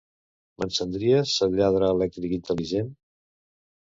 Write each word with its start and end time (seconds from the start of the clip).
M'encendries 0.61 1.33
el 1.47 1.53
lladre 1.59 1.91
elèctric 1.99 2.35
intel·ligent? 2.39 2.93